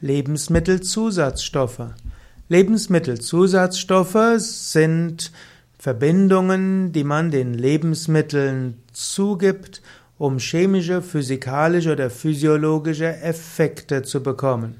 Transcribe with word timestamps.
Lebensmittelzusatzstoffe. 0.00 1.94
Lebensmittelzusatzstoffe 2.48 4.38
sind 4.38 5.30
Verbindungen, 5.78 6.92
die 6.92 7.04
man 7.04 7.30
den 7.30 7.54
Lebensmitteln 7.54 8.82
zugibt, 8.92 9.82
um 10.18 10.38
chemische, 10.38 11.02
physikalische 11.02 11.92
oder 11.92 12.10
physiologische 12.10 13.16
Effekte 13.22 14.02
zu 14.02 14.22
bekommen. 14.22 14.76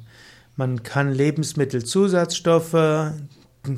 Man 0.56 0.82
kann 0.82 1.12
Lebensmittelzusatzstoffe 1.12 3.12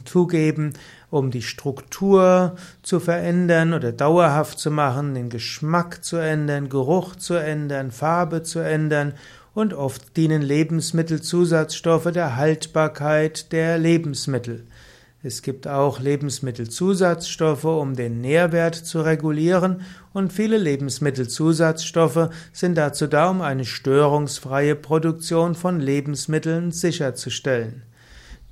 zugeben, 0.04 0.72
um 1.10 1.30
die 1.30 1.42
Struktur 1.42 2.56
zu 2.82 2.98
verändern 2.98 3.74
oder 3.74 3.92
dauerhaft 3.92 4.58
zu 4.58 4.70
machen, 4.70 5.14
den 5.14 5.28
Geschmack 5.28 6.04
zu 6.04 6.16
ändern, 6.16 6.68
Geruch 6.68 7.16
zu 7.16 7.34
ändern, 7.34 7.90
Farbe 7.90 8.42
zu 8.42 8.60
ändern 8.60 9.14
und 9.54 9.74
oft 9.74 10.16
dienen 10.16 10.42
Lebensmittelzusatzstoffe 10.42 12.10
der 12.12 12.36
Haltbarkeit 12.36 13.52
der 13.52 13.78
Lebensmittel. 13.78 14.66
Es 15.24 15.42
gibt 15.42 15.68
auch 15.68 16.00
Lebensmittelzusatzstoffe, 16.00 17.64
um 17.64 17.94
den 17.94 18.20
Nährwert 18.20 18.74
zu 18.74 19.02
regulieren, 19.02 19.82
und 20.12 20.32
viele 20.32 20.58
Lebensmittelzusatzstoffe 20.58 22.30
sind 22.52 22.76
dazu 22.76 23.06
da, 23.06 23.30
um 23.30 23.40
eine 23.40 23.64
störungsfreie 23.64 24.74
Produktion 24.74 25.54
von 25.54 25.80
Lebensmitteln 25.80 26.72
sicherzustellen. 26.72 27.82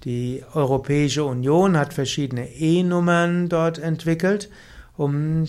Die 0.04 0.44
Europäische 0.54 1.24
Union 1.24 1.76
hat 1.76 1.92
verschiedene 1.92 2.48
E-Nummern 2.50 3.48
dort 3.48 3.78
entwickelt, 3.78 4.48
um 4.96 5.44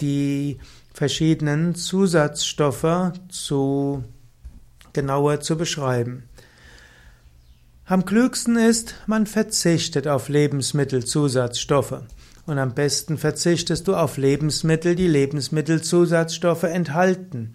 die 0.00 0.58
verschiedenen 0.92 1.74
Zusatzstoffe 1.74 3.12
zu 3.28 4.04
genauer 4.96 5.38
zu 5.40 5.56
beschreiben. 5.56 6.24
Am 7.84 8.04
klügsten 8.04 8.56
ist, 8.56 8.96
man 9.06 9.26
verzichtet 9.26 10.08
auf 10.08 10.28
Lebensmittelzusatzstoffe. 10.28 12.02
Und 12.46 12.58
am 12.58 12.74
besten 12.74 13.18
verzichtest 13.18 13.86
du 13.86 13.94
auf 13.94 14.16
Lebensmittel, 14.16 14.96
die 14.96 15.06
Lebensmittelzusatzstoffe 15.06 16.64
enthalten. 16.64 17.54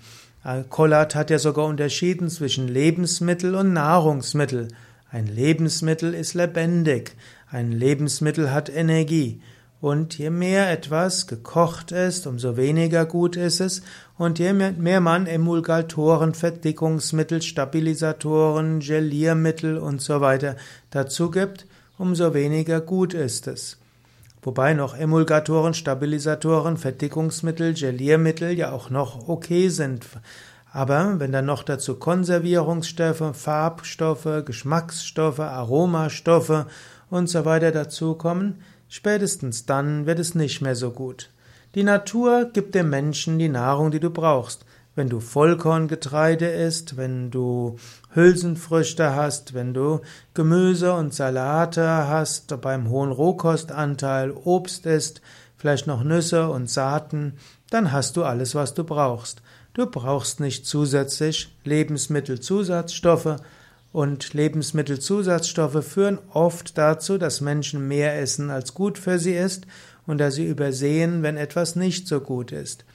Kollat 0.69 1.15
hat 1.15 1.29
ja 1.29 1.39
sogar 1.39 1.65
unterschieden 1.65 2.29
zwischen 2.29 2.67
Lebensmittel 2.67 3.55
und 3.55 3.73
Nahrungsmittel. 3.73 4.69
Ein 5.09 5.27
Lebensmittel 5.27 6.13
ist 6.13 6.33
lebendig, 6.33 7.11
ein 7.49 7.71
Lebensmittel 7.71 8.51
hat 8.51 8.69
Energie. 8.69 9.41
Und 9.81 10.19
je 10.19 10.29
mehr 10.29 10.69
etwas 10.71 11.25
gekocht 11.25 11.91
ist, 11.91 12.27
umso 12.27 12.55
weniger 12.55 13.07
gut 13.07 13.35
ist 13.35 13.59
es. 13.59 13.81
Und 14.15 14.37
je 14.37 14.53
mehr 14.53 15.01
man 15.01 15.25
Emulgatoren, 15.25 16.35
Verdickungsmittel, 16.35 17.41
Stabilisatoren, 17.41 18.79
Geliermittel 18.79 19.79
und 19.79 19.99
so 19.99 20.21
weiter 20.21 20.55
dazu 20.91 21.31
gibt, 21.31 21.65
umso 21.97 22.35
weniger 22.35 22.79
gut 22.79 23.15
ist 23.15 23.47
es. 23.47 23.79
Wobei 24.43 24.75
noch 24.75 24.95
Emulgatoren, 24.95 25.73
Stabilisatoren, 25.73 26.77
Verdickungsmittel, 26.77 27.73
Geliermittel 27.73 28.51
ja 28.57 28.71
auch 28.71 28.91
noch 28.91 29.27
okay 29.27 29.69
sind. 29.69 30.05
Aber 30.71 31.19
wenn 31.19 31.31
dann 31.31 31.45
noch 31.45 31.63
dazu 31.63 31.95
Konservierungsstoffe, 31.95 33.35
Farbstoffe, 33.35 34.45
Geschmacksstoffe, 34.45 35.39
Aromastoffe 35.39 36.67
und 37.09 37.27
so 37.27 37.45
weiter 37.45 37.71
dazukommen, 37.71 38.61
Spätestens 38.93 39.65
dann 39.65 40.05
wird 40.05 40.19
es 40.19 40.35
nicht 40.35 40.59
mehr 40.59 40.75
so 40.75 40.91
gut. 40.91 41.29
Die 41.75 41.83
Natur 41.83 42.49
gibt 42.51 42.75
dem 42.75 42.89
Menschen 42.89 43.39
die 43.39 43.47
Nahrung, 43.47 43.89
die 43.89 44.01
du 44.01 44.09
brauchst. 44.09 44.65
Wenn 44.95 45.07
du 45.07 45.21
Vollkorngetreide 45.21 46.47
isst, 46.47 46.97
wenn 46.97 47.31
du 47.31 47.77
Hülsenfrüchte 48.13 49.15
hast, 49.15 49.53
wenn 49.53 49.73
du 49.73 50.01
Gemüse 50.33 50.93
und 50.93 51.13
Salate 51.13 51.87
hast, 52.09 52.59
beim 52.59 52.89
hohen 52.89 53.13
Rohkostanteil 53.13 54.31
Obst 54.31 54.85
isst, 54.85 55.21
vielleicht 55.55 55.87
noch 55.87 56.03
Nüsse 56.03 56.49
und 56.49 56.69
Saaten, 56.69 57.37
dann 57.69 57.93
hast 57.93 58.17
du 58.17 58.25
alles, 58.25 58.55
was 58.55 58.73
du 58.73 58.83
brauchst. 58.83 59.41
Du 59.73 59.85
brauchst 59.85 60.41
nicht 60.41 60.65
zusätzlich 60.65 61.55
Lebensmittelzusatzstoffe, 61.63 63.37
und 63.93 64.33
Lebensmittelzusatzstoffe 64.33 65.85
führen 65.85 66.19
oft 66.33 66.77
dazu, 66.77 67.17
dass 67.17 67.41
Menschen 67.41 67.87
mehr 67.87 68.19
essen, 68.19 68.49
als 68.49 68.73
gut 68.73 68.97
für 68.97 69.19
sie 69.19 69.33
ist, 69.33 69.67
und 70.07 70.17
dass 70.17 70.35
sie 70.35 70.45
übersehen, 70.45 71.23
wenn 71.23 71.37
etwas 71.37 71.75
nicht 71.75 72.07
so 72.07 72.19
gut 72.21 72.51
ist. 72.51 72.85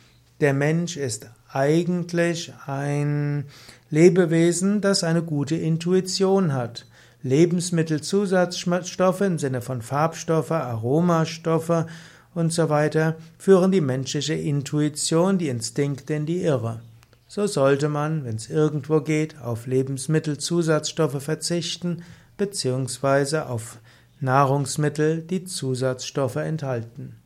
Der 0.40 0.52
Mensch 0.54 0.96
ist 0.96 1.30
eigentlich 1.50 2.52
ein 2.66 3.44
Lebewesen, 3.90 4.80
das 4.80 5.04
eine 5.04 5.22
gute 5.22 5.56
Intuition 5.56 6.52
hat. 6.52 6.86
Lebensmittelzusatzstoffe 7.22 9.20
im 9.22 9.38
Sinne 9.38 9.62
von 9.62 9.82
Farbstoffe, 9.82 10.50
Aromastoffe 10.50 11.86
und 12.34 12.52
so 12.52 12.68
weiter 12.68 13.16
führen 13.38 13.72
die 13.72 13.80
menschliche 13.80 14.34
Intuition, 14.34 15.38
die 15.38 15.48
Instinkte 15.48 16.14
in 16.14 16.26
die 16.26 16.42
Irre. 16.42 16.80
So 17.28 17.46
sollte 17.46 17.88
man, 17.88 18.24
wenn 18.24 18.36
es 18.36 18.48
irgendwo 18.48 19.00
geht, 19.00 19.40
auf 19.40 19.66
Lebensmittelzusatzstoffe 19.66 21.22
verzichten 21.22 22.02
bzw. 22.36 23.38
auf 23.38 23.78
Nahrungsmittel, 24.20 25.22
die 25.22 25.44
Zusatzstoffe 25.44 26.36
enthalten. 26.36 27.16